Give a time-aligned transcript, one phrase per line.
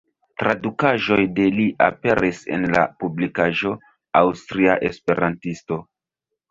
[0.43, 3.77] Tradukaĵoj de li aperis en la publikaĵo
[4.25, 5.85] "Aŭstria Esperantisto".